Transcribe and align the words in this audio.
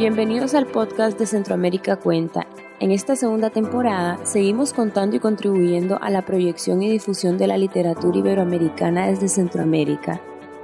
Bienvenidos 0.00 0.54
al 0.54 0.64
podcast 0.64 1.18
de 1.18 1.26
Centroamérica 1.26 1.96
Cuenta. 1.96 2.46
En 2.80 2.90
esta 2.90 3.16
segunda 3.16 3.50
temporada 3.50 4.18
seguimos 4.24 4.72
contando 4.72 5.16
y 5.16 5.18
contribuyendo 5.20 5.98
a 6.00 6.08
la 6.08 6.22
proyección 6.22 6.82
y 6.82 6.88
difusión 6.88 7.36
de 7.36 7.46
la 7.46 7.58
literatura 7.58 8.16
iberoamericana 8.16 9.08
desde 9.08 9.28
Centroamérica. 9.28 10.18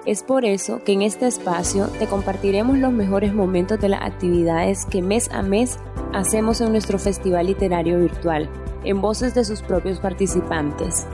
Es 0.06 0.22
por 0.22 0.46
eso 0.46 0.82
que 0.82 0.92
en 0.92 1.02
este 1.02 1.26
espacio 1.26 1.88
te 1.98 2.06
compartiremos 2.06 2.78
los 2.78 2.94
mejores 2.94 3.34
momentos 3.34 3.78
de 3.78 3.90
las 3.90 4.00
actividades 4.00 4.86
que 4.86 5.02
mes 5.02 5.30
a 5.30 5.42
mes 5.42 5.78
hacemos 6.14 6.62
en 6.62 6.72
nuestro 6.72 6.98
festival 6.98 7.48
literario 7.48 8.00
virtual, 8.00 8.48
en 8.84 9.02
voces 9.02 9.34
de 9.34 9.44
sus 9.44 9.60
propios 9.60 10.00
participantes. 10.00 11.06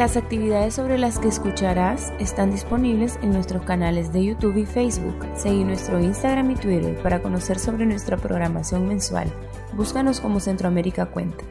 Las 0.00 0.16
actividades 0.16 0.76
sobre 0.76 0.96
las 0.96 1.18
que 1.18 1.28
escucharás 1.28 2.10
están 2.18 2.50
disponibles 2.50 3.18
en 3.20 3.32
nuestros 3.32 3.64
canales 3.64 4.14
de 4.14 4.24
YouTube 4.24 4.56
y 4.56 4.64
Facebook. 4.64 5.28
Seguí 5.36 5.62
nuestro 5.62 6.00
Instagram 6.00 6.52
y 6.52 6.54
Twitter 6.54 6.96
para 7.02 7.20
conocer 7.20 7.58
sobre 7.58 7.84
nuestra 7.84 8.16
programación 8.16 8.88
mensual. 8.88 9.30
Búscanos 9.74 10.22
como 10.22 10.40
Centroamérica 10.40 11.04
Cuenta. 11.04 11.44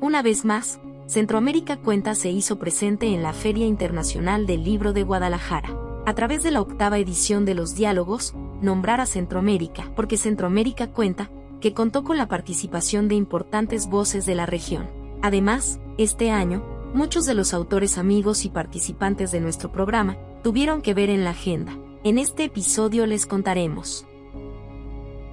Una 0.00 0.22
vez 0.22 0.44
más, 0.44 0.78
Centroamérica 1.06 1.78
Cuenta 1.78 2.14
se 2.14 2.30
hizo 2.30 2.60
presente 2.60 3.12
en 3.12 3.24
la 3.24 3.32
Feria 3.32 3.66
Internacional 3.66 4.46
del 4.46 4.62
Libro 4.62 4.92
de 4.92 5.02
Guadalajara. 5.02 5.76
A 6.06 6.14
través 6.14 6.44
de 6.44 6.52
la 6.52 6.60
octava 6.60 6.98
edición 6.98 7.44
de 7.44 7.54
los 7.54 7.74
diálogos, 7.74 8.36
nombrar 8.62 9.00
a 9.00 9.06
Centroamérica, 9.06 9.90
porque 9.96 10.16
Centroamérica 10.16 10.92
Cuenta, 10.92 11.28
que 11.60 11.74
contó 11.74 12.04
con 12.04 12.18
la 12.18 12.28
participación 12.28 13.08
de 13.08 13.16
importantes 13.16 13.88
voces 13.88 14.26
de 14.26 14.36
la 14.36 14.46
región. 14.46 14.99
Además, 15.22 15.80
este 15.98 16.30
año, 16.30 16.64
muchos 16.94 17.26
de 17.26 17.34
los 17.34 17.54
autores 17.54 17.98
amigos 17.98 18.44
y 18.44 18.48
participantes 18.48 19.32
de 19.32 19.40
nuestro 19.40 19.70
programa 19.70 20.16
tuvieron 20.42 20.82
que 20.82 20.94
ver 20.94 21.10
en 21.10 21.24
la 21.24 21.30
agenda. 21.30 21.76
En 22.04 22.18
este 22.18 22.44
episodio 22.44 23.06
les 23.06 23.26
contaremos 23.26 24.06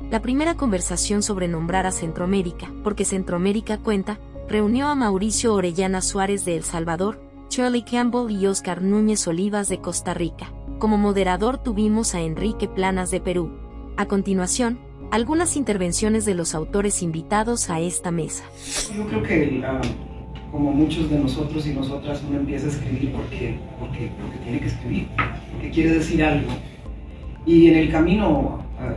la 0.09 0.22
primera 0.22 0.56
conversación 0.56 1.22
sobre 1.22 1.50
nombrar 1.50 1.86
a 1.86 1.92
Centroamérica, 1.92 2.72
porque 2.81 3.03
Centroamérica 3.03 3.78
cuenta, 3.78 4.20
reunió 4.47 4.88
a 4.88 4.95
Mauricio 4.95 5.53
Orellana 5.53 6.02
Suárez 6.02 6.45
de 6.45 6.56
El 6.56 6.64
Salvador, 6.64 7.19
Shirley 7.50 7.84
Campbell 7.84 8.31
y 8.31 8.47
Oscar 8.47 8.81
Núñez 8.81 9.28
Olivas 9.28 9.67
de 9.67 9.81
Costa 9.81 10.14
Rica. 10.14 10.53
Como 10.80 10.97
moderador 10.97 11.58
tuvimos 11.58 12.16
a 12.16 12.22
Enrique 12.22 12.69
Planas 12.69 13.12
de 13.12 13.19
Perú. 13.19 13.52
A 13.97 14.06
continuación, 14.06 14.80
algunas 15.11 15.55
intervenciones 15.58 16.25
de 16.25 16.36
los 16.36 16.55
autores 16.55 17.02
invitados 17.02 17.69
a 17.69 17.80
esta 17.80 18.11
mesa. 18.11 18.44
Yo 18.95 19.05
creo 19.08 19.23
que 19.23 19.63
ah, 19.66 19.81
como 20.52 20.72
muchos 20.72 21.09
de 21.09 21.19
nosotros 21.19 21.66
y 21.67 21.73
nosotras 21.73 22.22
uno 22.27 22.39
empieza 22.39 22.67
a 22.67 22.69
escribir 22.69 23.11
porque, 23.11 23.59
porque, 23.80 24.11
porque 24.22 24.38
tiene 24.44 24.59
que 24.59 24.67
escribir, 24.67 25.08
porque 25.52 25.72
quiere 25.72 25.91
decir 25.91 26.23
algo. 26.23 26.52
Y 27.45 27.67
en 27.67 27.75
el 27.75 27.91
camino 27.91 28.59
ah, 28.80 28.94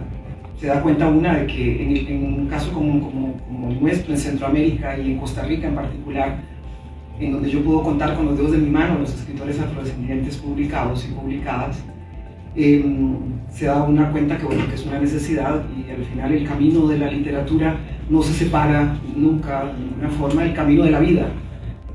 se 0.59 0.67
da 0.67 0.83
cuenta 0.83 1.09
una 1.09 1.39
de 1.39 1.47
que 1.47 2.09
en, 2.13 2.25
un 2.25 2.47
caso 2.47 2.73
como, 2.73 3.01
como, 3.01 3.35
como, 3.35 3.73
nuestro, 3.73 4.13
en 4.13 4.19
Centroamérica 4.19 4.99
y 4.99 5.13
en 5.13 5.19
Costa 5.19 5.43
Rica 5.43 5.69
en 5.69 5.75
particular, 5.75 6.43
en 7.19 7.33
donde 7.33 7.51
yo 7.51 7.63
puedo 7.63 7.83
contar 7.83 8.17
con 8.17 8.27
los 8.27 8.37
dedos 8.37 8.53
de 8.53 8.59
mi 8.59 8.71
mano 8.71 8.99
los 8.99 9.15
escritores 9.15 9.61
afrodescendientes 9.61 10.37
publicados 10.37 11.05
y 11.05 11.13
publicadas, 11.13 11.77
Em, 12.57 13.40
se 13.51 13.67
da 13.67 13.83
una 13.83 14.11
cuenta 14.11 14.39
que, 14.39 14.45
bueno, 14.45 14.67
que 14.69 14.75
es 14.75 14.87
una 14.87 14.99
necesidad 14.99 15.63
y 15.77 15.91
al 15.91 16.05
final 16.05 16.33
el 16.33 16.47
camino 16.47 16.87
de 16.87 16.99
la 16.99 17.11
literatura 17.11 17.77
no 18.09 18.23
se 18.23 18.33
separa 18.33 18.97
nunca 19.15 19.67
de 19.67 19.85
ninguna 19.85 20.09
forma 20.11 20.43
del 20.43 20.55
camino 20.55 20.85
de 20.85 20.91
la 20.91 21.01
vida. 21.01 21.27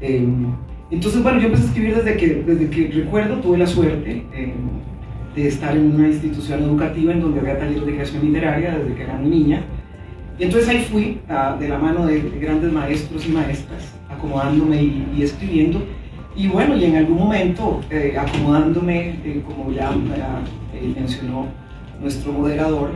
Em, 0.01 0.47
entonces, 0.91 1.23
bueno, 1.23 1.39
yo 1.39 1.47
empecé 1.47 1.63
a 1.63 1.67
escribir 1.67 1.95
desde 1.95 2.17
que, 2.17 2.27
desde 2.45 2.69
que 2.69 2.87
recuerdo, 2.87 3.37
tuve 3.37 3.57
la 3.57 3.67
suerte 3.67 4.25
em, 4.33 4.53
de 5.35 5.47
estar 5.47 5.75
en 5.75 5.95
una 5.95 6.07
institución 6.07 6.63
educativa 6.63 7.11
en 7.11 7.21
donde 7.21 7.39
había 7.39 7.57
talleres 7.57 7.85
de 7.85 7.93
creación 7.93 8.25
literaria 8.25 8.77
desde 8.77 8.95
que 8.95 9.03
era 9.03 9.17
niña. 9.17 9.63
Y 10.37 10.43
entonces 10.43 10.69
ahí 10.69 10.79
fui, 10.79 11.19
de 11.59 11.69
la 11.69 11.77
mano 11.77 12.05
de, 12.05 12.19
grandes 12.39 12.71
maestros 12.71 13.25
y 13.25 13.29
maestras, 13.29 13.95
acomodándome 14.09 14.83
y 15.15 15.21
escribiendo. 15.21 15.81
Y 16.35 16.47
bueno, 16.49 16.75
y 16.75 16.83
en 16.83 16.97
algún 16.97 17.17
momento, 17.17 17.79
eh, 17.89 18.15
acomodándome, 18.19 19.15
eh, 19.23 19.41
como 19.45 19.71
ya 19.71 19.91
eh, 20.77 20.93
mencionó 20.95 21.47
nuestro 22.01 22.33
moderador, 22.33 22.91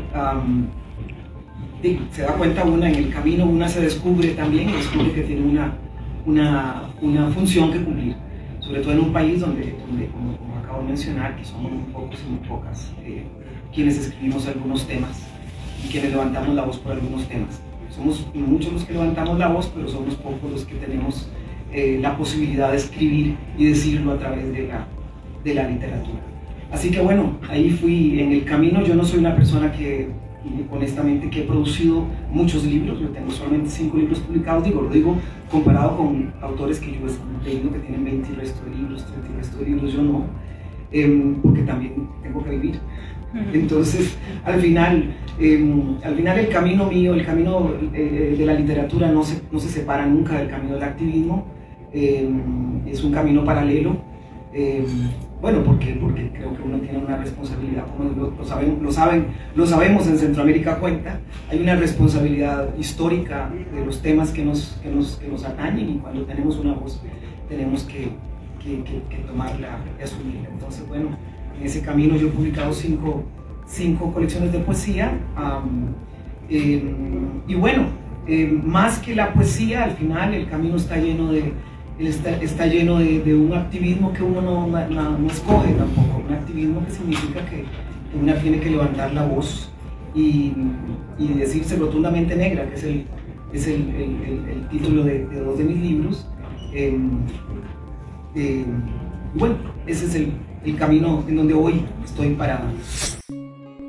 se 2.12 2.22
da 2.22 2.34
cuenta 2.34 2.63
una 2.66 2.90
en 2.90 2.95
el 2.95 3.09
camino, 3.13 3.45
una 3.45 3.69
se 3.69 3.81
descubre 3.81 4.29
también, 4.29 4.72
descubre 4.72 5.13
que 5.13 5.22
tiene 5.22 5.45
una, 5.47 5.73
una, 6.25 6.90
una 7.01 7.29
función 7.29 7.72
que 7.72 7.81
cumplir, 7.81 8.16
sobre 8.59 8.81
todo 8.81 8.94
en 8.94 9.00
un 9.00 9.13
país 9.13 9.40
donde, 9.40 9.75
donde 9.88 10.07
como, 10.07 10.38
acabo 10.62 10.81
de 10.81 10.88
mencionar, 10.90 11.35
que 11.38 11.45
somos 11.45 11.72
muy 11.72 11.84
pocos 11.94 12.19
y 12.25 12.31
muy 12.31 12.47
pocas 12.47 12.91
quienes 13.73 13.97
escribimos 13.97 14.47
algunos 14.47 14.88
temas 14.88 15.22
y 15.84 15.90
quienes 15.90 16.11
levantamos 16.11 16.56
la 16.56 16.63
voz 16.63 16.78
por 16.78 16.94
algunos 16.94 17.28
temas. 17.28 17.61
Somos 17.96 18.28
muchos 18.34 18.73
los 18.73 18.84
que 18.84 18.94
levantamos 18.94 19.38
la 19.40 19.47
voz, 19.47 19.72
pero 19.73 19.88
somos 19.88 20.16
pocos 20.16 20.51
los 20.51 20.66
que 20.66 20.75
tenemos 20.75 21.29
eh, 21.72 22.00
la 22.01 22.17
posibilidad 22.17 22.72
de 22.72 22.78
escribir 22.78 23.38
y 23.57 23.66
decirlo 23.66 24.13
a 24.13 24.17
través 24.17 24.51
de 24.51 24.67
la, 24.67 24.88
de 25.44 25.53
la 25.53 25.67
literatura. 25.67 26.19
Así 26.72 26.91
que 26.91 27.02
bueno, 27.02 27.38
ahí 27.50 27.72
fui 27.72 28.19
en 28.19 28.31
el 28.31 28.46
camino. 28.46 28.84
Yo 28.84 28.96
no 28.96 29.03
soy 29.03 29.19
una 29.19 29.35
persona 29.35 29.72
que, 29.72 30.09
honestamente, 30.72 31.30
que 31.30 31.41
he 31.41 31.44
producido 31.44 32.06
muchos 32.31 32.63
libros. 32.66 33.00
Yo 33.00 33.09
tengo 33.09 33.31
solamente 33.31 33.69
cinco 33.69 33.97
libros 33.97 34.19
publicados. 34.19 34.63
Digo, 34.63 34.81
lo 34.81 34.90
digo 34.90 35.18
comparado 35.52 35.97
con 35.97 36.31
autores 36.41 36.79
que 36.79 36.91
yo 36.91 37.00
he 37.08 37.46
leído 37.46 37.72
que 37.72 37.79
tienen 37.79 38.03
20 38.03 38.29
y 38.31 38.35
resto 38.35 38.66
de 38.66 38.75
libros, 38.75 39.06
30 39.06 39.28
y 39.31 39.38
resto 39.38 39.58
de 39.58 39.66
libros. 39.66 39.94
Yo 39.94 40.02
no, 40.03 40.25
em, 40.91 41.35
porque 41.41 41.62
también 41.63 42.08
tengo 42.22 42.44
que 42.44 42.52
vivir. 42.52 42.79
Entonces, 43.53 44.18
al 44.44 44.59
final, 44.59 45.16
em, 45.40 45.97
al 46.03 46.16
final 46.16 46.40
el 46.40 46.50
camino 46.50 46.88
mío, 46.88 47.13
el 47.13 47.25
camino 47.25 47.74
eh, 47.94 48.35
de 48.38 48.46
la 48.46 48.53
literatura 48.53 49.12
no 49.12 49.24
se, 49.24 49.41
no 49.52 49.59
se 49.59 49.69
separa 49.69 50.06
nunca 50.08 50.40
del 50.40 50.50
camino 50.50 50.74
del 50.75 50.84
activismo 50.84 51.46
Em, 51.91 52.88
es 52.88 53.03
un 53.03 53.12
camino 53.12 53.44
paralelo. 53.44 53.97
Em, 54.52 54.86
bueno, 55.42 55.64
porque, 55.64 55.94
porque 56.02 56.32
creo 56.32 56.56
que 56.56 56.64
uno 56.64 56.80
tiene 56.80 56.98
una 56.98 57.18
responsabilidad, 57.18 57.86
como 57.96 58.10
lo, 58.10 58.44
saben, 58.44 58.80
lo, 58.82 58.92
saben, 58.92 59.28
lo 59.56 59.66
sabemos 59.66 60.08
en 60.08 60.18
Centroamérica 60.18 60.80
Cuenta, 60.80 61.20
hay 61.50 61.62
una 61.62 61.76
responsabilidad 61.76 62.76
histórica 62.78 63.50
de 63.74 63.86
los 63.86 64.02
temas 64.02 64.32
que 64.32 64.44
nos, 64.44 64.80
que 64.82 64.90
nos, 64.90 65.18
que 65.18 65.28
nos 65.28 65.46
atañen 65.46 65.90
y 65.92 65.98
cuando 66.00 66.24
tenemos 66.24 66.58
una 66.58 66.74
voz 66.74 67.00
tenemos 67.48 67.84
que, 67.84 68.09
que, 68.64 69.18
tomarla 69.28 69.80
y 70.00 70.04
asumirla. 70.04 70.50
Entonces, 70.52 70.88
bueno, 70.88 71.09
en 71.58 71.66
ese 71.66 71.82
camino 71.82 72.16
yo 72.16 72.28
he 72.28 72.32
publicado 72.32 72.74
cinco, 72.74 73.24
cinco 73.68 74.12
colecciones 74.12 74.52
de 74.52 74.59
poesía 74.59 75.12
em, 76.50 76.90
y 77.48 77.54
bueno, 77.54 77.86
más 78.64 79.00
que 79.00 79.16
la 79.16 79.32
poesía, 79.32 79.84
al 79.84 79.92
final 79.92 80.34
el 80.34 80.50
camino 80.50 80.76
está 80.76 80.98
lleno 80.98 81.32
de 81.32 81.54
está, 82.08 82.32
está 82.42 82.66
lleno 82.66 83.00
de, 83.00 83.36
un 83.36 83.54
activismo 83.54 84.14
que 84.14 84.24
uno 84.24 84.42
no, 84.42 85.28
escoge 85.28 85.74
tampoco, 85.74 86.24
un 86.28 86.34
activismo 86.34 86.86
que 86.86 86.92
significa 86.92 87.46
que 87.46 87.66
una 88.20 88.36
tiene 88.36 88.60
que 88.60 88.70
levantar 88.70 89.14
la 89.14 89.26
voz 89.26 89.70
y, 90.16 90.54
decirse 91.18 91.76
rotundamente 91.76 92.36
negra, 92.36 92.68
que 92.70 92.76
es 92.76 92.84
el, 92.84 93.06
es 93.54 93.68
el, 93.68 93.90
el, 93.90 94.50
el 94.50 94.70
título 94.70 95.04
de, 95.04 95.26
dos 95.26 95.58
de 95.58 95.64
mis 95.64 95.78
libros. 95.78 96.28
Eh, 96.74 96.98
eh, 98.36 98.66
bueno, 99.34 99.56
ese 99.86 100.06
es 100.06 100.16
el, 100.16 100.34
camino 100.78 101.24
en 101.28 101.36
donde 101.36 101.54
hoy 101.54 101.86
estoy 102.06 102.36
parada. 102.36 102.72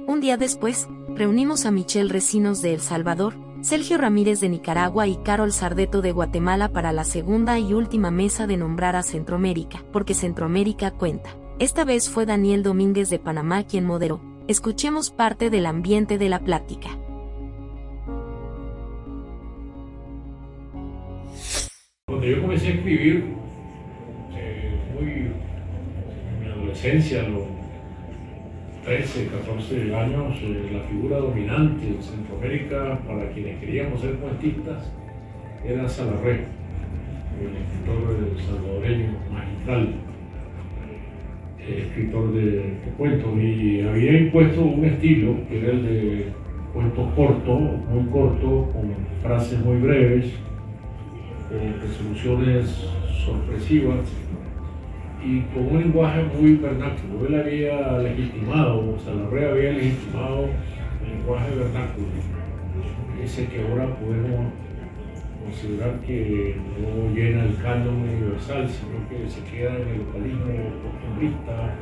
Un 0.07 0.21
día 0.21 0.37
después, 0.37 0.89
reunimos 1.15 1.67
a 1.67 1.71
Michelle 1.71 2.09
Recinos 2.09 2.63
de 2.63 2.75
El 2.75 2.81
Salvador, 2.81 3.35
Sergio 3.63 3.99
Ramírez 3.99 4.41
de 4.41 4.49
Nicaragua 4.49 5.07
y 5.07 5.17
Carol 5.17 5.53
Sardeto 5.53 6.01
de 6.01 6.13
Guatemala 6.13 6.71
para 6.71 6.93
la 6.93 7.05
segunda 7.05 7.59
y 7.59 7.75
última 7.75 8.11
mesa 8.11 8.47
de 8.47 8.57
nombrar 8.57 8.97
a 8.97 9.03
Centroamérica, 9.03 9.85
porque 9.93 10.15
Centroamérica 10.15 10.93
cuenta. 10.93 11.37
Esta 11.59 11.85
vez 11.85 12.09
fue 12.09 12.25
Daniel 12.25 12.63
Domínguez 12.63 13.11
de 13.11 13.19
Panamá 13.19 13.65
quien 13.65 13.85
moderó. 13.85 14.23
Escuchemos 14.49 15.11
parte 15.11 15.51
del 15.51 15.67
ambiente 15.67 16.17
de 16.17 16.31
la 16.31 16.39
plática. 16.39 16.89
Cuando 22.07 22.27
yo 22.27 22.41
comencé 22.41 22.69
a 22.69 22.71
escribir, 22.71 23.37
eh, 24.33 24.81
muy 24.95 25.11
en 25.11 26.41
mi 26.41 26.47
adolescencia, 26.47 27.23
lo 27.25 27.60
13, 28.85 29.27
14 29.27 29.95
años, 29.95 30.39
eh, 30.43 30.71
la 30.73 30.81
figura 30.89 31.19
dominante 31.19 31.87
en 31.87 32.03
Centroamérica 32.03 32.99
para 33.07 33.31
quienes 33.31 33.59
queríamos 33.59 34.01
ser 34.01 34.15
poetistas 34.17 34.91
era 35.65 35.87
Salarre, 35.87 36.47
el 37.41 37.57
escritor 37.57 38.41
salvadoreño 38.47 39.11
magistral, 39.31 39.95
escritor 41.69 42.33
de, 42.33 42.75
cuentos, 42.97 43.39
y 43.39 43.83
había 43.83 44.19
impuesto 44.19 44.63
un 44.63 44.85
estilo 44.87 45.37
que 45.49 45.59
era 45.59 45.73
el 45.73 45.85
de 45.85 46.25
cuentos 46.73 47.13
cortos, 47.15 47.61
muy 47.91 48.05
cortos, 48.11 48.71
con 48.73 48.95
frases 49.23 49.61
muy 49.61 49.77
breves, 49.77 50.33
con 51.51 51.81
resoluciones 51.87 52.67
sorpresivas 53.27 54.09
y 55.25 55.41
con 55.53 55.67
un 55.67 55.81
lenguaje 55.81 56.23
muy 56.39 56.57
vernáculo. 56.57 57.27
Él 57.27 57.41
había 57.41 57.99
legitimado, 57.99 58.95
o 58.95 58.99
sea, 58.99 59.15
la 59.15 59.29
red 59.29 59.51
había 59.51 59.73
legitimado 59.73 60.49
el 61.05 61.19
lenguaje 61.19 61.55
vernáculo, 61.55 62.07
ese 63.23 63.47
que 63.47 63.61
ahora 63.61 63.95
podemos 63.97 64.53
considerar 65.45 66.01
que 66.01 66.57
no 66.81 67.15
llena 67.15 67.45
el 67.45 67.57
canon 67.57 67.97
universal, 67.97 68.69
sino 68.69 69.09
que 69.09 69.29
se 69.29 69.43
queda 69.45 69.77
en 69.77 69.89
el 69.89 69.99
localismo 69.99 70.53
costumbrista. 70.83 71.75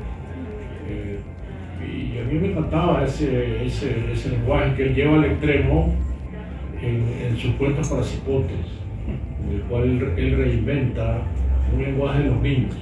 Eh, 0.88 1.19
y 1.81 2.19
a 2.19 2.25
mí 2.25 2.40
me 2.40 2.50
encantaba 2.50 3.05
ese, 3.05 3.64
ese, 3.64 4.12
ese, 4.12 4.31
lenguaje 4.31 4.75
que 4.75 4.82
él 4.82 4.94
lleva 4.96 5.14
al 5.14 5.26
extremo 5.26 5.94
en, 6.82 7.37
sus 7.37 7.55
cuentos 7.55 7.88
para 7.88 8.02
cipotes, 8.02 8.67
en 9.46 9.55
el 9.55 9.62
cual 9.62 9.85
él 10.17 10.37
reinventa 10.37 11.23
un 11.73 11.82
lenguaje 11.82 12.23
de 12.25 12.31
los 12.31 12.43
niños. 12.43 12.75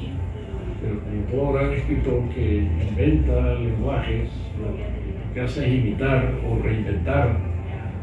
Pero 0.87 1.01
como 1.01 1.23
todo 1.31 1.53
gran 1.53 1.73
escritor 1.73 2.29
que 2.29 2.69
inventa 2.89 3.55
lenguajes, 3.55 4.31
lo 4.61 5.35
que 5.35 5.41
hace 5.41 5.67
es 5.67 5.85
imitar 5.85 6.33
o 6.49 6.63
reinventar 6.63 7.37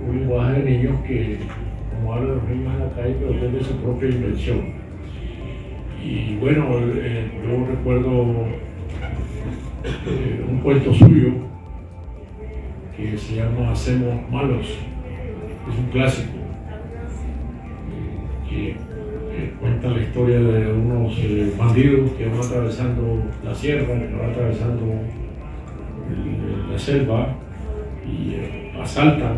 un 0.06 0.20
lenguaje 0.20 0.62
de 0.62 0.72
niños 0.72 1.00
que 1.08 1.38
como 1.94 2.14
habla 2.14 2.30
de 2.30 2.36
los 2.36 2.50
niños 2.50 2.74
en 2.74 2.80
la 2.80 2.90
calle, 2.90 3.16
pero 3.20 3.52
desde 3.52 3.64
su 3.64 3.78
propia 3.78 4.10
invención. 4.10 4.62
Y 6.04 6.36
bueno, 6.36 6.66
eh, 6.82 7.32
yo 7.42 7.66
recuerdo 7.66 8.48
eh, 10.08 10.46
un 10.50 10.58
cuento 10.60 10.94
suyo 10.94 11.30
que 12.98 13.18
se 13.18 13.38
llama 13.38 13.72
Hacemos 13.72 14.30
Malos, 14.30 14.78
es 15.70 15.80
un 15.80 15.86
clásico, 15.92 16.34
la 18.50 18.76
historia 20.14 20.38
de 20.38 20.72
unos 20.72 21.18
eh, 21.18 21.52
bandidos 21.58 22.12
que 22.12 22.26
van 22.28 22.38
atravesando 22.38 23.24
la 23.44 23.56
sierra, 23.56 23.88
que 23.88 24.16
van 24.16 24.30
atravesando 24.30 24.86
la 26.72 26.78
selva 26.78 27.30
y 28.06 28.80
asaltan 28.80 29.38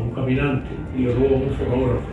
un 0.00 0.10
caminante 0.10 0.68
y 0.96 1.02
le 1.02 1.12
roba 1.12 1.38
un 1.38 1.50
fotógrafo. 1.58 2.06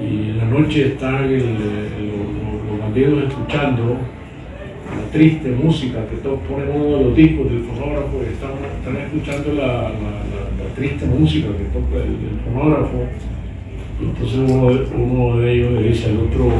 Y 0.00 0.30
en 0.30 0.38
la 0.38 0.44
noche 0.44 0.86
están 0.92 1.28
los, 1.32 2.78
bandidos 2.80 3.24
escuchando 3.24 3.96
la 4.96 5.10
triste 5.10 5.50
música 5.50 6.06
que 6.08 6.18
todos 6.18 6.38
ponen 6.48 6.68
uno 6.72 6.98
de 6.98 7.04
los 7.04 7.16
discos 7.16 7.50
del 7.50 7.64
fonógrafo 7.64 8.20
y 8.22 8.32
están, 8.32 8.52
están 8.78 8.96
escuchando 8.96 9.54
la, 9.54 9.90
triste 10.76 11.04
música 11.04 11.48
que 11.48 11.64
toca 11.64 11.96
el, 11.96 12.38
fonógrafo. 12.44 13.08
Entonces 14.02 14.38
uno 14.94 15.38
de, 15.38 15.52
ellos 15.54 15.72
le 15.72 15.82
dice 15.84 16.10
al 16.10 16.18
otro, 16.18 16.50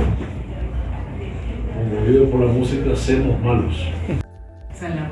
conmovido 1.74 2.30
por 2.30 2.40
la 2.40 2.52
música, 2.52 2.92
hacemos 2.92 3.40
malos. 3.40 3.88
O 4.08 4.88
la 4.88 5.10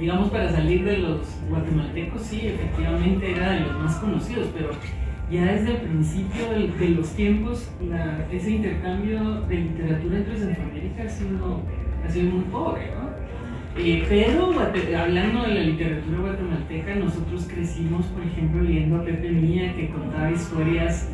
digamos, 0.00 0.30
para 0.30 0.50
salir 0.50 0.84
de 0.84 0.98
los 0.98 1.20
guatemaltecos, 1.48 2.22
sí, 2.22 2.48
efectivamente 2.48 3.32
era 3.32 3.52
de 3.52 3.60
los 3.60 3.78
más 3.78 3.96
conocidos, 3.96 4.48
pero 4.56 4.70
ya 5.30 5.44
desde 5.52 5.72
el 5.72 5.76
principio 5.78 6.50
de, 6.50 6.88
los 6.90 7.10
tiempos, 7.10 7.70
ese 8.32 8.50
intercambio 8.50 9.40
de 9.42 9.56
literatura 9.56 10.18
entre 10.18 10.38
Centroamérica 10.38 11.02
ha 11.02 11.08
sido, 11.08 11.60
ha 12.04 12.10
sido 12.10 12.30
muy 12.30 12.44
pobre, 12.44 12.90
¿no? 12.94 13.06
Eh, 13.78 14.06
pero 14.08 14.54
hablando 14.98 15.42
de 15.42 15.54
la 15.54 15.60
literatura 15.60 16.18
guatemalteca, 16.18 16.94
nosotros 16.94 17.46
crecimos, 17.46 18.06
por 18.06 18.22
ejemplo, 18.22 18.62
leyendo 18.62 18.96
a 18.96 19.04
Pepe 19.04 19.30
Mía, 19.30 19.74
que 19.76 19.90
contaba 19.90 20.30
historias 20.30 21.10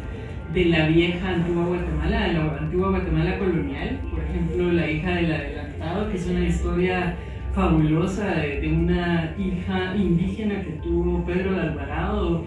de 0.53 0.67
la 0.67 0.87
vieja 0.87 1.29
antigua 1.31 1.65
Guatemala, 1.65 2.29
la 2.29 2.59
antigua 2.59 2.91
Guatemala 2.91 3.39
colonial, 3.39 4.01
por 4.11 4.21
ejemplo, 4.21 4.73
La 4.73 4.91
hija 4.91 5.11
del 5.15 5.33
adelantado, 5.33 6.11
que 6.11 6.17
es 6.17 6.27
una 6.27 6.45
historia 6.47 7.17
fabulosa 7.55 8.35
de, 8.35 8.69
una 8.69 9.35
hija 9.39 9.95
indígena 9.97 10.63
que 10.63 10.73
tuvo 10.83 11.25
Pedro 11.25 11.53
de 11.53 11.61
Alvarado 11.61 12.45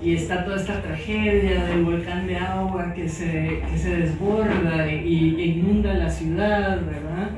y 0.00 0.14
está 0.14 0.44
toda 0.44 0.56
esta 0.56 0.80
tragedia 0.80 1.64
del 1.64 1.84
volcán 1.84 2.28
de 2.28 2.36
agua 2.36 2.92
que 2.94 3.08
se, 3.08 3.60
que 3.68 3.78
se 3.78 3.96
desborda 3.96 4.92
y, 4.92 5.56
inunda 5.56 5.94
la 5.94 6.10
ciudad, 6.10 6.80
¿verdad? 6.86 7.30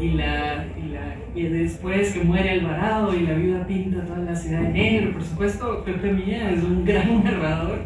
Y, 0.00 0.12
la, 0.12 0.64
y, 0.82 0.88
la, 0.88 1.16
y, 1.34 1.42
después 1.48 2.14
que 2.14 2.24
muere 2.24 2.52
Alvarado 2.52 3.14
y 3.14 3.26
la 3.26 3.34
viuda 3.34 3.66
pinta 3.66 4.02
toda 4.06 4.20
la 4.20 4.34
ciudad 4.34 4.62
de 4.62 4.70
negro. 4.70 5.12
Por 5.12 5.22
supuesto, 5.22 5.84
Pepe 5.84 6.12
Mía 6.12 6.50
es 6.50 6.62
un 6.62 6.86
gran 6.86 7.22
narrador 7.22 7.80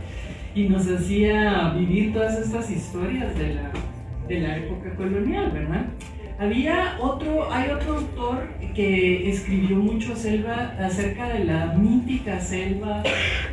y 0.55 0.69
nos 0.69 0.89
hacía 0.89 1.71
vivir 1.71 2.13
todas 2.13 2.39
estas 2.39 2.71
historias 2.71 3.37
de 3.37 3.55
la, 3.55 3.73
de 4.29 4.41
la 4.41 4.57
época 4.59 4.95
colonial, 4.95 5.51
¿verdad? 5.53 5.87
Había 6.39 6.97
otro, 7.01 7.53
hay 7.53 7.71
otro 7.71 7.99
autor 7.99 8.49
que 8.75 9.31
escribió 9.31 9.77
mucho 9.77 10.17
selva, 10.17 10.75
acerca 10.81 11.29
de 11.29 11.45
la 11.45 11.75
mítica 11.75 12.41
selva, 12.41 13.03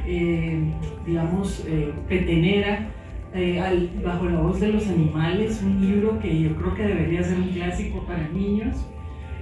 eh, 0.06 0.60
digamos, 1.06 1.64
eh, 1.68 1.94
petenera, 2.10 2.88
eh, 3.34 3.90
bajo 4.04 4.26
la 4.26 4.40
voz 4.40 4.60
de 4.60 4.70
los 4.70 4.88
animales, 4.88 5.62
un 5.64 5.80
libro 5.80 6.20
que 6.20 6.42
yo 6.42 6.56
creo 6.56 6.74
que 6.74 6.84
debería 6.84 7.24
ser 7.24 7.38
un 7.38 7.50
clásico 7.50 8.04
para 8.06 8.28
niños. 8.30 8.76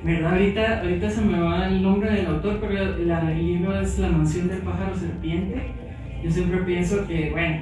¿Verdad? 0.04 0.32
Ahorita, 0.32 0.80
ahorita 0.82 1.10
se 1.10 1.22
me 1.22 1.40
va 1.42 1.68
el 1.68 1.82
nombre 1.82 2.10
del 2.10 2.26
autor, 2.28 2.60
pero 2.62 2.98
la, 3.00 3.32
el 3.32 3.46
libro 3.46 3.80
es 3.82 4.00
La 4.00 4.08
mansión 4.10 4.48
del 4.48 4.60
pájaro 4.60 4.96
serpiente. 4.96 5.89
Yo 6.24 6.32
siempre 6.32 6.60
pienso 6.60 7.08
que, 7.08 7.30
bueno, 7.30 7.62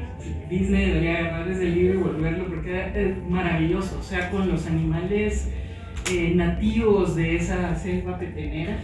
Disney 0.49 0.85
debería 0.87 1.19
agarrar 1.19 1.47
ese 1.49 1.65
libro 1.65 1.99
y 1.99 2.03
volverlo 2.03 2.47
porque 2.47 2.91
es 2.95 3.29
maravilloso. 3.29 3.99
O 3.99 4.03
sea, 4.03 4.29
con 4.31 4.49
los 4.49 4.65
animales 4.65 5.51
eh, 6.11 6.31
nativos 6.35 7.15
de 7.15 7.35
esa 7.35 7.75
selva 7.75 8.17
petenera. 8.17 8.77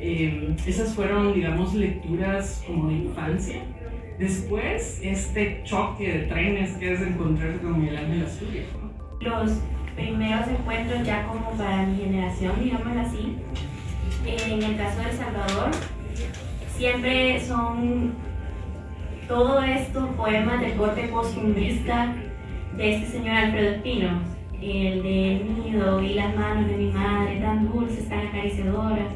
Eh, 0.00 0.56
esas 0.66 0.94
fueron, 0.94 1.34
digamos, 1.34 1.74
lecturas 1.74 2.62
como 2.66 2.88
de 2.88 2.94
infancia. 2.94 3.62
Después, 4.18 5.00
este 5.02 5.62
choque 5.64 6.12
de 6.12 6.18
trenes 6.26 6.72
que 6.76 6.92
es 6.92 7.00
encontrarse 7.00 7.58
con 7.60 7.80
Miguel 7.80 7.96
Ángel 7.96 8.24
Asturias. 8.24 8.66
Los 9.20 9.58
primeros 9.96 10.48
encuentros 10.48 11.06
ya 11.06 11.26
como 11.26 11.50
para 11.52 11.86
mi 11.86 11.96
generación, 11.98 12.52
digámoslo 12.62 13.00
así, 13.00 13.36
en 14.24 14.62
el 14.62 14.76
caso 14.76 15.00
de 15.00 15.10
El 15.10 15.16
Salvador, 15.16 15.70
siempre 16.76 17.40
son 17.40 18.14
todos 19.32 19.64
estos 19.64 20.10
poemas 20.10 20.60
de 20.60 20.74
corte 20.74 21.08
costumbrista 21.08 22.14
de 22.76 22.96
este 22.96 23.12
señor 23.12 23.34
Alfredo 23.34 23.76
Espino 23.76 24.20
el 24.60 25.02
del 25.02 25.64
nido 25.64 26.02
y 26.02 26.12
las 26.12 26.36
manos 26.36 26.68
de 26.68 26.76
mi 26.76 26.92
madre 26.92 27.40
tan 27.40 27.66
dulces, 27.72 28.08
tan 28.10 28.26
acariciadoras. 28.26 29.08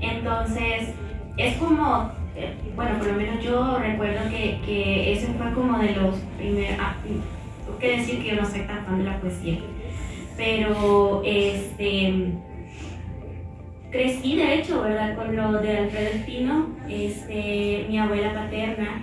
Entonces, 0.00 0.94
es 1.36 1.56
como, 1.56 2.08
eh, 2.36 2.54
bueno, 2.76 2.98
por 2.98 3.08
lo 3.08 3.14
menos 3.14 3.44
yo 3.44 3.78
recuerdo 3.78 4.30
que, 4.30 4.60
que 4.64 5.12
eso 5.12 5.26
fue 5.36 5.52
como 5.52 5.76
de 5.80 5.90
los 5.96 6.16
primeros, 6.38 6.76
ah, 6.80 6.94
que 7.80 7.96
decir 7.96 8.22
que 8.22 8.28
yo 8.28 8.40
no 8.40 8.48
soy 8.48 8.60
tan 8.60 8.86
fan 8.86 8.98
de 8.98 9.04
la 9.04 9.20
poesía, 9.20 9.58
pero 10.36 11.20
este, 11.24 12.32
crecí 13.90 14.36
de 14.36 14.54
hecho, 14.54 14.82
¿verdad? 14.82 15.16
Con 15.16 15.34
lo 15.34 15.52
de 15.60 15.78
Alfredo 15.78 16.10
Espino, 16.10 16.66
este, 16.88 17.86
mi 17.88 17.98
abuela 17.98 18.32
paterna, 18.32 19.02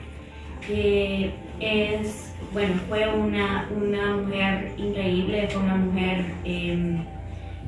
que 0.70 1.32
es 1.60 2.30
bueno, 2.54 2.74
fue 2.88 3.08
una, 3.14 3.70
una 3.76 4.18
mujer 4.18 4.72
increíble, 4.78 5.48
fue 5.50 5.62
una 5.62 5.76
mujer 5.76 6.26
em, 6.44 7.04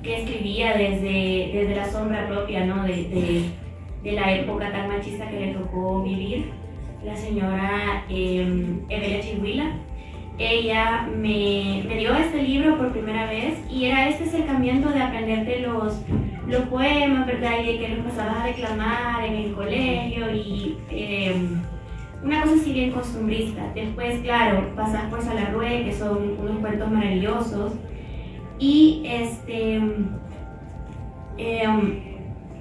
que 0.01 0.21
escribía 0.21 0.73
desde, 0.73 1.51
desde 1.53 1.75
la 1.75 1.91
sombra 1.91 2.27
propia, 2.27 2.65
¿no? 2.65 2.83
De, 2.83 2.93
de, 2.93 3.43
de, 4.03 4.11
la 4.13 4.33
época 4.33 4.71
tan 4.71 4.87
machista 4.87 5.29
que 5.29 5.39
le 5.39 5.53
tocó 5.53 6.01
vivir, 6.01 6.51
la 7.03 7.15
señora 7.15 8.05
eh, 8.09 8.79
Evelia 8.89 9.21
Chihuila. 9.21 9.71
Ella 10.39 11.07
me, 11.15 11.83
me, 11.87 11.97
dio 11.97 12.15
este 12.15 12.41
libro 12.41 12.77
por 12.77 12.91
primera 12.91 13.29
vez 13.29 13.59
y 13.69 13.85
era 13.85 14.09
este 14.09 14.23
acercamiento 14.23 14.89
de 14.89 15.01
aprenderte 15.01 15.59
los, 15.59 16.01
los 16.47 16.61
poemas, 16.63 17.27
¿verdad? 17.27 17.61
Y 17.61 17.73
de 17.73 17.79
que 17.79 17.89
los 17.89 18.05
pasabas 18.07 18.43
a 18.43 18.47
declamar 18.47 19.25
en 19.25 19.35
el 19.35 19.53
colegio 19.53 20.33
y... 20.33 20.77
Em, 20.89 21.61
una 22.23 22.41
cosa 22.41 22.55
así 22.55 22.73
bien 22.73 22.91
costumbrista. 22.91 23.71
Después, 23.73 24.19
claro, 24.21 24.75
pasas 24.75 25.03
por 25.09 25.21
Salarrué, 25.21 25.85
que 25.85 25.93
son 25.93 26.37
unos 26.39 26.59
cuentos 26.59 26.91
maravillosos. 26.91 27.73
Y 28.59 29.03
este, 29.05 29.81
em, 31.37 31.99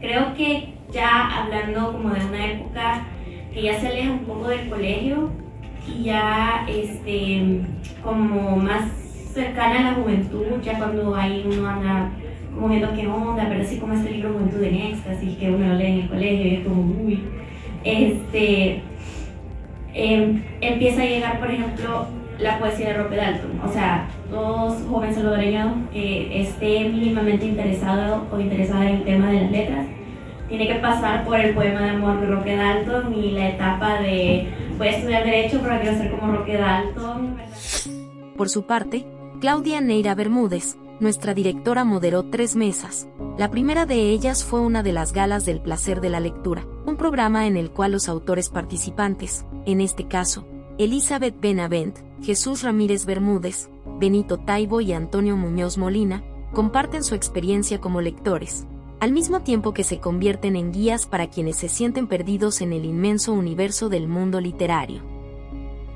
creo 0.01 0.35
que 0.35 0.75
ya 0.93 1.43
hablando 1.43 1.93
como 1.93 2.11
de 2.15 2.25
una 2.25 2.47
época 2.47 3.07
que 3.53 3.63
ya 3.63 3.79
se 3.79 3.89
aleja 3.89 4.13
un 4.13 4.25
poco 4.25 4.49
del 4.49 4.69
colegio 4.69 5.31
y 5.87 6.05
ya 6.05 6.67
este, 6.69 7.61
como 8.03 8.57
más 8.57 8.91
cercana 9.33 9.79
a 9.79 9.91
la 9.91 9.95
juventud, 9.95 10.61
ya 10.63 10.79
cuando 10.79 11.15
ahí 11.15 11.45
uno 11.47 11.69
anda 11.69 12.11
como 12.55 12.69
viendo 12.69 12.93
qué 12.95 13.07
onda, 13.07 13.47
pero 13.49 13.63
así 13.63 13.79
como 13.79 13.93
este 13.93 14.11
libro 14.11 14.33
Juventud 14.33 14.63
en 14.63 14.75
Éxtasis 14.75 15.37
que 15.39 15.51
uno 15.51 15.69
lo 15.69 15.75
lee 15.75 15.87
en 15.87 16.01
el 16.01 16.09
colegio 16.09 16.47
y 16.47 16.55
es 16.57 16.67
como, 16.67 16.83
uy, 17.05 17.21
este, 17.85 18.83
Em, 19.95 20.43
empieza 20.61 21.03
a 21.03 21.07
llegar, 21.07 21.41
por 21.41 21.51
ejemplo, 21.51 22.07
la 22.39 22.59
poesía 22.59 22.89
de 22.89 22.95
Roque 22.95 23.17
Dalton. 23.17 23.61
O 23.65 23.73
sea, 23.73 24.09
todo 24.31 24.71
joven 24.89 25.15
salvadoreño 25.15 25.89
que 25.93 26.41
esté 26.41 26.89
mínimamente 26.89 27.47
interesado 27.47 28.27
o 28.33 28.41
interesada 28.41 28.89
en 28.89 28.97
el 28.97 29.05
tema 29.05 29.31
de 29.31 29.43
las 29.43 29.51
letras 29.51 29.87
tiene 30.49 30.67
que 30.67 30.75
pasar 30.81 31.25
por 31.25 31.39
el 31.39 31.55
poema 31.55 31.81
de 31.81 31.91
amor 31.91 32.21
de 32.21 32.27
Roque 32.27 32.57
Dalton 32.57 33.15
y 33.15 33.33
la 33.33 33.51
etapa 33.51 34.01
de 34.01 34.49
voy 34.77 34.89
a 34.89 34.91
estudiar 34.91 35.25
derecho 35.25 35.61
para 35.61 35.81
quiero 35.81 35.97
ser 35.97 36.11
como 36.11 36.33
Roque 36.33 36.57
Dalton. 36.57 37.37
Por 38.37 38.49
su 38.49 38.67
parte, 38.67 39.07
Claudia 39.41 39.81
Neira 39.81 40.15
Bermúdez, 40.15 40.77
nuestra 40.99 41.35
directora 41.35 41.85
moderó 41.85 42.25
tres 42.25 42.57
mesas. 42.57 43.07
La 43.39 43.51
primera 43.51 43.87
de 43.87 44.11
ellas 44.11 44.45
fue 44.45 44.61
una 44.61 44.83
de 44.83 44.93
las 44.93 45.13
galas 45.13 45.47
del 45.47 45.61
placer 45.61 46.01
de 46.01 46.11
la 46.11 46.21
lectura, 46.21 46.67
un 46.85 46.97
programa 46.97 47.47
en 47.47 47.57
el 47.57 47.71
cual 47.71 47.93
los 47.93 48.09
autores 48.09 48.51
participantes, 48.51 49.47
en 49.67 49.81
este 49.81 50.07
caso, 50.07 50.47
Elizabeth 50.79 51.39
Benavent, 51.41 51.99
Jesús 52.23 52.63
Ramírez 52.63 53.05
Bermúdez, 53.05 53.71
Benito 53.99 54.39
Taibo 54.39 54.81
y 54.81 54.93
Antonio 54.93 55.37
Muñoz 55.37 55.77
Molina, 55.77 56.25
comparten 56.53 57.05
su 57.05 57.15
experiencia 57.15 57.81
como 57.81 58.01
lectores, 58.01 58.67
al 58.99 59.13
mismo 59.13 59.41
tiempo 59.41 59.73
que 59.73 59.85
se 59.85 59.99
convierten 59.99 60.57
en 60.57 60.73
guías 60.73 61.07
para 61.07 61.29
quienes 61.29 61.57
se 61.57 61.69
sienten 61.69 62.07
perdidos 62.07 62.61
en 62.61 62.73
el 62.73 62.85
inmenso 62.85 63.33
universo 63.33 63.89
del 63.89 64.09
mundo 64.09 64.41
literario. 64.41 65.03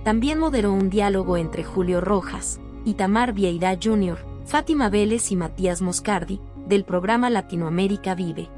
También 0.05 0.39
moderó 0.39 0.73
un 0.73 0.91
diálogo 0.91 1.37
entre 1.37 1.65
Julio 1.65 2.01
Rojas, 2.01 2.61
Itamar 2.85 3.33
Vieira 3.33 3.79
Jr., 3.83 4.19
Fátima 4.45 4.91
Vélez 4.91 5.33
y 5.33 5.37
Matías 5.37 5.81
Moscardi, 5.81 6.41
del 6.69 6.85
programa 6.85 7.31
Latinoamérica 7.31 8.15
Vive. 8.15 8.49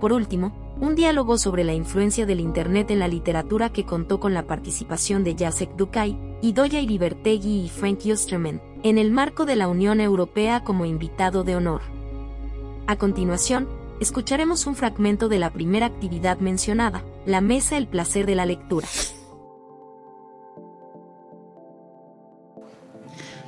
Por 0.00 0.12
último, 0.12 0.52
un 0.80 0.94
diálogo 0.94 1.38
sobre 1.38 1.64
la 1.64 1.74
influencia 1.74 2.24
del 2.24 2.40
Internet 2.40 2.90
en 2.90 3.00
la 3.00 3.08
literatura 3.08 3.70
que 3.70 3.84
contó 3.84 4.20
con 4.20 4.32
la 4.32 4.46
participación 4.46 5.24
de 5.24 5.34
Jacek 5.36 5.74
Dukai, 5.76 6.16
Idoya 6.40 6.80
Iribertegui 6.80 7.64
y 7.64 7.68
Frank 7.68 8.00
Osterman, 8.10 8.62
en 8.84 8.98
el 8.98 9.10
marco 9.10 9.44
de 9.44 9.56
la 9.56 9.66
Unión 9.66 10.00
Europea 10.00 10.62
como 10.62 10.84
invitado 10.84 11.42
de 11.42 11.56
honor. 11.56 11.82
A 12.86 12.96
continuación, 12.96 13.68
escucharemos 14.00 14.66
un 14.66 14.76
fragmento 14.76 15.28
de 15.28 15.38
la 15.38 15.52
primera 15.52 15.86
actividad 15.86 16.38
mencionada, 16.38 17.02
la 17.26 17.40
Mesa 17.40 17.76
El 17.76 17.88
Placer 17.88 18.24
de 18.24 18.36
la 18.36 18.46
Lectura. 18.46 18.86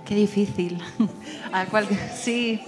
Qué 0.05 0.17
difícil. 0.17 0.83
Sí, 2.15 2.61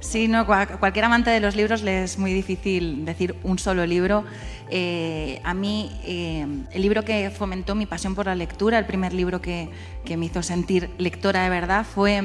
sí, 0.00 0.28
no, 0.28 0.46
cualquier 0.46 1.04
amante 1.04 1.30
de 1.30 1.40
los 1.40 1.56
libros 1.56 1.82
le 1.82 2.04
es 2.04 2.18
muy 2.18 2.32
difícil 2.32 3.04
decir 3.04 3.36
un 3.42 3.58
solo 3.58 3.86
libro. 3.86 4.24
Eh, 4.70 5.40
a 5.44 5.54
mí, 5.54 5.98
eh, 6.04 6.46
el 6.72 6.82
libro 6.82 7.04
que 7.04 7.30
fomentó 7.30 7.74
mi 7.74 7.86
pasión 7.86 8.14
por 8.14 8.26
la 8.26 8.34
lectura, 8.34 8.78
el 8.78 8.86
primer 8.86 9.12
libro 9.12 9.40
que, 9.40 9.70
que 10.04 10.16
me 10.16 10.26
hizo 10.26 10.42
sentir 10.42 10.90
lectora 10.98 11.44
de 11.44 11.50
verdad, 11.50 11.84
fue 11.84 12.22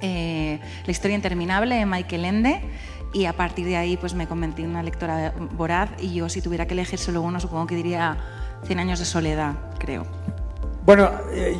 eh, 0.00 0.60
La 0.84 0.90
historia 0.90 1.14
interminable 1.14 1.76
de 1.76 1.86
Michael 1.86 2.24
Ende. 2.24 2.60
Y 3.12 3.26
a 3.26 3.32
partir 3.32 3.64
de 3.66 3.76
ahí 3.76 3.96
pues 3.96 4.12
me 4.14 4.26
convertí 4.26 4.62
en 4.62 4.70
una 4.70 4.82
lectora 4.82 5.32
voraz 5.52 5.88
y 6.00 6.14
yo 6.14 6.28
si 6.28 6.42
tuviera 6.42 6.66
que 6.66 6.74
elegir 6.74 6.98
solo 6.98 7.22
uno 7.22 7.38
supongo 7.38 7.68
que 7.68 7.76
diría 7.76 8.16
Cien 8.64 8.80
años 8.80 8.98
de 8.98 9.04
soledad, 9.04 9.54
creo. 9.78 10.04
Bueno, 10.84 11.10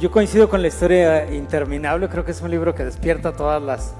yo 0.00 0.10
coincido 0.10 0.48
con 0.48 0.62
la 0.62 0.68
historia 0.68 1.32
interminable, 1.32 2.08
creo 2.08 2.24
que 2.24 2.32
es 2.32 2.40
un 2.40 2.50
libro 2.50 2.74
que 2.74 2.84
despierta 2.84 3.32
todas 3.32 3.62
las, 3.62 3.94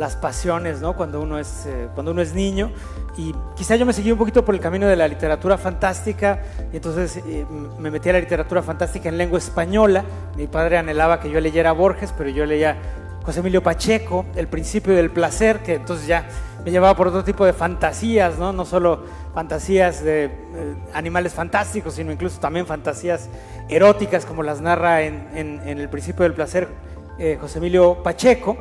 las 0.00 0.16
pasiones, 0.16 0.80
¿no? 0.80 0.96
Cuando 0.96 1.20
uno, 1.20 1.38
es, 1.38 1.66
eh, 1.66 1.88
cuando 1.94 2.12
uno 2.12 2.22
es 2.22 2.34
niño. 2.34 2.72
Y 3.16 3.34
quizá 3.54 3.76
yo 3.76 3.86
me 3.86 3.92
seguí 3.92 4.10
un 4.10 4.18
poquito 4.18 4.44
por 4.44 4.54
el 4.54 4.60
camino 4.60 4.88
de 4.88 4.96
la 4.96 5.06
literatura 5.06 5.58
fantástica, 5.58 6.42
y 6.72 6.76
entonces 6.76 7.18
eh, 7.18 7.46
me 7.78 7.90
metí 7.90 8.08
a 8.08 8.14
la 8.14 8.20
literatura 8.20 8.62
fantástica 8.62 9.08
en 9.08 9.18
lengua 9.18 9.38
española. 9.38 10.04
Mi 10.36 10.46
padre 10.46 10.78
anhelaba 10.78 11.20
que 11.20 11.30
yo 11.30 11.40
leyera 11.40 11.72
Borges, 11.72 12.12
pero 12.16 12.30
yo 12.30 12.46
leía 12.46 12.76
José 13.22 13.40
Emilio 13.40 13.62
Pacheco, 13.62 14.24
El 14.34 14.48
principio 14.48 14.94
del 14.94 15.10
placer, 15.10 15.60
que 15.60 15.74
entonces 15.74 16.06
ya 16.06 16.26
me 16.64 16.70
llevaba 16.70 16.96
por 16.96 17.08
otro 17.08 17.22
tipo 17.24 17.44
de 17.44 17.52
fantasías, 17.52 18.38
no, 18.38 18.52
no 18.52 18.64
solo 18.64 19.04
fantasías 19.34 20.02
de 20.02 20.24
eh, 20.24 20.30
animales 20.94 21.32
fantásticos, 21.34 21.94
sino 21.94 22.12
incluso 22.12 22.40
también 22.40 22.66
fantasías 22.66 23.28
eróticas, 23.68 24.24
como 24.24 24.42
las 24.42 24.60
narra 24.60 25.02
en, 25.02 25.60
El 25.64 25.88
principio 25.88 26.24
del 26.24 26.34
placer 26.34 26.68
eh, 27.18 27.38
José 27.40 27.58
Emilio 27.58 28.02
Pacheco. 28.02 28.56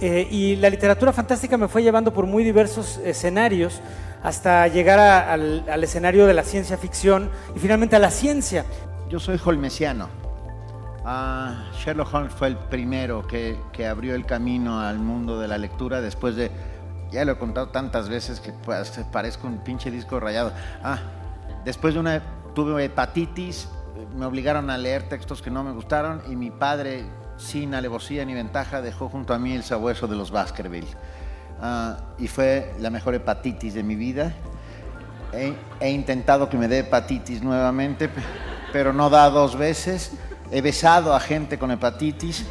Eh, 0.00 0.26
y 0.30 0.56
la 0.56 0.70
literatura 0.70 1.12
fantástica 1.12 1.56
me 1.56 1.68
fue 1.68 1.82
llevando 1.82 2.12
por 2.12 2.26
muy 2.26 2.42
diversos 2.42 2.98
escenarios 3.04 3.80
hasta 4.22 4.66
llegar 4.68 4.98
al, 4.98 5.64
al 5.68 5.84
escenario 5.84 6.26
de 6.26 6.34
la 6.34 6.42
ciencia 6.42 6.78
ficción 6.78 7.30
y 7.54 7.58
finalmente 7.58 7.96
a 7.96 7.98
la 7.98 8.10
ciencia. 8.10 8.64
Yo 9.08 9.18
soy 9.18 9.38
holmesiano 9.44 10.20
Ah, 11.04 11.70
Sherlock 11.72 12.12
Holmes 12.12 12.32
fue 12.34 12.48
el 12.48 12.56
primero 12.56 13.26
que, 13.26 13.58
que, 13.72 13.86
abrió 13.86 14.14
el 14.14 14.26
camino 14.26 14.80
al 14.80 14.98
mundo 14.98 15.40
de 15.40 15.48
la 15.48 15.56
lectura 15.56 16.02
después 16.02 16.36
de, 16.36 16.50
ya 17.10 17.24
lo 17.24 17.32
he 17.32 17.38
contado 17.38 17.68
tantas 17.68 18.10
veces 18.10 18.38
que 18.38 18.52
pues, 18.52 19.00
parezco 19.10 19.46
un 19.46 19.58
pinche 19.58 19.90
disco 19.90 20.20
rayado. 20.20 20.52
Ah, 20.82 20.98
después 21.64 21.94
de 21.94 22.00
una, 22.00 22.22
tuve 22.54 22.84
hepatitis, 22.84 23.68
me 24.14 24.26
obligaron 24.26 24.68
a 24.68 24.76
leer 24.76 25.08
textos 25.08 25.40
que 25.40 25.50
no 25.50 25.64
me 25.64 25.72
gustaron 25.72 26.22
y 26.28 26.36
mi 26.36 26.50
padre, 26.50 27.04
sin 27.40 27.74
alevosía 27.74 28.24
ni 28.24 28.34
ventaja, 28.34 28.80
dejó 28.80 29.08
junto 29.08 29.34
a 29.34 29.38
mí 29.38 29.54
el 29.54 29.64
sabueso 29.64 30.06
de 30.06 30.16
los 30.16 30.30
Baskerville. 30.30 30.94
Ah, 31.60 31.98
y 32.18 32.28
fue 32.28 32.74
la 32.78 32.90
mejor 32.90 33.14
hepatitis 33.14 33.74
de 33.74 33.82
mi 33.82 33.96
vida. 33.96 34.34
He, 35.32 35.54
he 35.80 35.90
intentado 35.90 36.48
que 36.48 36.56
me 36.56 36.68
dé 36.68 36.80
hepatitis 36.80 37.42
nuevamente, 37.42 38.08
pero 38.72 38.92
no 38.92 39.10
da 39.10 39.30
dos 39.30 39.56
veces 39.56 40.12
he 40.50 40.60
besado 40.60 41.14
a 41.14 41.20
gente 41.20 41.58
con 41.58 41.70
hepatitis. 41.70 42.44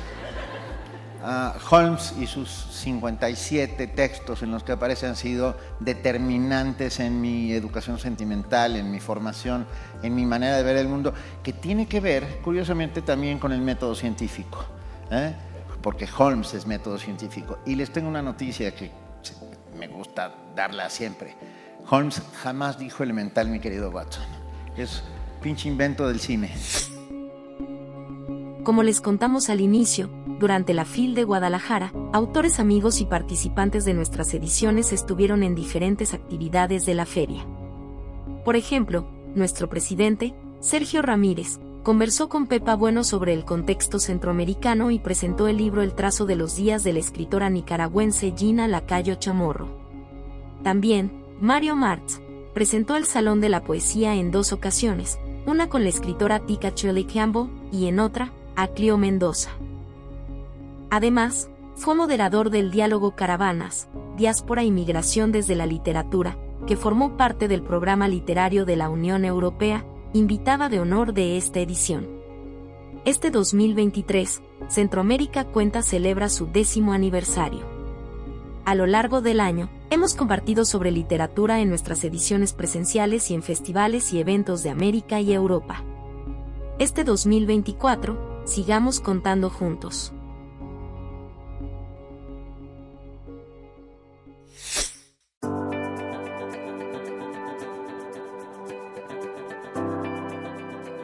Holmes 1.70 2.14
y 2.18 2.28
sus 2.28 2.50
57 2.50 3.88
textos 3.88 4.42
en 4.42 4.52
los 4.52 4.64
que 4.64 4.72
aparece 4.72 5.06
han 5.06 5.18
sido 5.18 5.58
determinantes 5.82 7.02
en 7.02 7.20
mi 7.20 7.52
educación 7.52 8.00
sentimental, 8.00 8.78
en 8.78 8.90
mi 8.90 9.02
formación, 9.02 9.68
en 10.02 10.16
mi 10.16 10.26
manera 10.26 10.56
de 10.56 10.64
ver 10.64 10.78
el 10.78 10.88
mundo, 10.88 11.14
que 11.44 11.52
tiene 11.52 11.88
que 11.88 12.00
ver, 12.00 12.40
curiosamente, 12.42 13.02
también 13.02 13.38
con 13.38 13.52
el 13.52 13.60
método 13.60 13.96
científico, 13.96 14.66
¿eh? 15.12 15.34
porque 15.82 16.08
Holmes 16.18 16.54
es 16.54 16.68
método 16.68 16.98
científico. 16.98 17.60
Y 17.66 17.76
les 17.76 17.92
tengo 17.92 18.10
una 18.10 18.22
noticia 18.22 18.74
que 18.76 18.92
me 19.78 19.88
gusta 19.88 20.36
darla 20.56 20.90
siempre. 20.90 21.36
Holmes 21.90 22.22
jamás 22.42 22.78
dijo 22.78 23.04
elemental, 23.04 23.48
mi 23.50 23.60
querido 23.60 23.90
Watson. 23.90 24.24
Es 24.78 25.04
pinche 25.42 25.70
invento 25.70 26.08
del 26.08 26.20
cine. 26.20 26.52
Como 28.64 28.84
les 28.84 29.02
contamos 29.02 29.50
al 29.50 29.62
inicio, 29.62 30.10
durante 30.40 30.74
la 30.74 30.86
FIL 30.86 31.16
de 31.16 31.24
Guadalajara, 31.24 31.92
autores 32.14 32.60
amigos 32.60 33.02
y 33.02 33.06
participantes 33.06 33.86
de 33.86 33.94
nuestras 33.94 34.34
ediciones 34.34 34.92
estuvieron 34.92 35.44
en 35.44 35.56
diferentes 35.56 36.14
actividades 36.14 36.86
de 36.86 36.94
la 36.94 37.06
feria. 37.06 37.46
Por 38.46 38.56
ejemplo, 38.56 39.10
nuestro 39.34 39.70
presidente, 39.70 40.36
Sergio 40.60 41.02
Ramírez, 41.02 41.60
conversó 41.84 42.30
con 42.30 42.48
Pepa 42.48 42.76
Bueno 42.76 43.04
sobre 43.04 43.34
el 43.34 43.46
contexto 43.46 44.00
centroamericano 44.00 44.92
y 44.92 45.00
presentó 45.00 45.48
el 45.48 45.58
libro 45.58 45.82
El 45.82 45.94
trazo 45.94 46.26
de 46.26 46.36
los 46.36 46.56
días 46.56 46.84
de 46.84 46.94
la 46.94 47.00
escritora 47.00 47.50
nicaragüense 47.50 48.34
Gina 48.36 48.68
Lacayo 48.68 49.16
Chamorro. 49.16 49.68
También, 50.64 51.12
Mario 51.40 51.76
Martz, 51.76 52.22
presentó 52.54 52.96
el 52.96 53.06
Salón 53.06 53.40
de 53.40 53.50
la 53.50 53.64
Poesía 53.64 54.16
en 54.16 54.32
dos 54.32 54.52
ocasiones, 54.52 55.20
una 55.46 55.70
con 55.70 55.84
la 55.84 55.90
escritora 55.90 56.40
Tika 56.40 56.74
Campbell 56.74 57.48
y 57.72 57.88
en 57.88 58.00
otra, 58.00 58.34
a 58.56 58.68
Clio 58.68 58.98
Mendoza. 58.98 59.52
Además, 60.90 61.50
fue 61.76 61.96
moderador 61.96 62.50
del 62.50 62.72
diálogo 62.72 63.16
Caravanas, 63.16 63.88
Diáspora 64.18 64.64
y 64.64 64.72
Migración 64.72 65.32
desde 65.32 65.56
la 65.56 65.66
Literatura, 65.66 66.38
que 66.68 66.76
formó 66.76 67.16
parte 67.16 67.48
del 67.48 67.62
programa 67.62 68.10
literario 68.10 68.66
de 68.66 68.76
la 68.76 68.90
Unión 68.90 69.24
Europea, 69.24 69.86
invitada 70.14 70.70
de 70.70 70.80
honor 70.80 71.14
de 71.14 71.38
esta 71.38 71.60
edición. 71.60 72.08
Este 73.06 73.30
2023, 73.30 74.42
Centroamérica 74.68 75.46
Cuenta 75.46 75.84
celebra 75.84 76.30
su 76.30 76.48
décimo 76.48 76.94
aniversario. 76.94 77.62
A 78.66 78.76
lo 78.76 78.88
largo 78.88 79.22
del 79.22 79.40
año, 79.40 79.70
hemos 79.90 80.16
compartido 80.16 80.66
sobre 80.66 80.92
literatura 80.92 81.62
en 81.62 81.70
nuestras 81.70 82.04
ediciones 82.04 82.54
presenciales 82.54 83.30
y 83.30 83.36
en 83.36 83.44
festivales 83.44 84.12
y 84.12 84.20
eventos 84.20 84.64
de 84.64 84.72
América 84.72 85.22
y 85.22 85.32
Europa. 85.32 85.84
Este 86.80 87.04
2024, 87.04 88.44
sigamos 88.46 89.00
contando 89.00 89.50
juntos. 89.50 90.12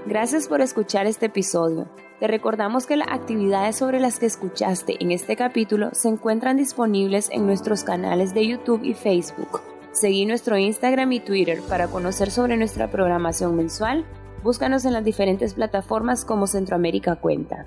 Gracias 0.05 0.47
por 0.47 0.61
escuchar 0.61 1.07
este 1.07 1.25
episodio. 1.27 1.87
Te 2.19 2.27
recordamos 2.27 2.85
que 2.85 2.95
las 2.95 3.07
actividades 3.09 3.75
sobre 3.75 3.99
las 3.99 4.19
que 4.19 4.27
escuchaste 4.27 4.97
en 4.99 5.11
este 5.11 5.35
capítulo 5.35 5.89
se 5.93 6.09
encuentran 6.09 6.57
disponibles 6.57 7.29
en 7.31 7.45
nuestros 7.45 7.83
canales 7.83 8.33
de 8.33 8.47
YouTube 8.47 8.83
y 8.83 8.93
Facebook. 8.93 9.61
Seguí 9.91 10.25
nuestro 10.25 10.57
Instagram 10.57 11.11
y 11.11 11.19
Twitter 11.19 11.61
para 11.67 11.87
conocer 11.87 12.29
sobre 12.31 12.55
nuestra 12.55 12.89
programación 12.89 13.55
mensual 13.55 14.05
Búscanos 14.45 14.85
en 14.85 14.93
las 14.93 15.03
diferentes 15.03 15.55
plataformas 15.55 16.23
como 16.23 16.45
Centroamérica 16.45 17.15
Cuenta. 17.15 17.65